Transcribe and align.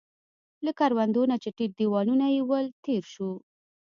له 0.65 0.71
کروندو 0.79 1.21
نه 1.31 1.35
چې 1.43 1.49
ټیټ 1.57 1.71
دیوالونه 1.79 2.25
يې 2.35 2.41
ول، 2.49 2.65
تېر 2.83 3.03
شوو. 3.13 3.33